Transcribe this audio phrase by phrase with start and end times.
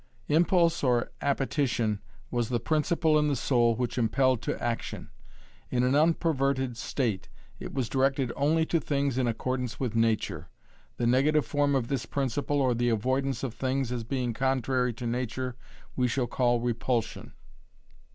[0.29, 2.01] Impulse or appetition
[2.31, 5.11] was the principle in the soul which impelled to action.
[5.69, 10.49] In an unperverted state it was directed only to things in accordance with nature.
[10.97, 15.05] The negative form of this principle or the avoidance of things as being contrary to
[15.05, 15.55] nature,
[15.95, 17.33] we shall call repulsion.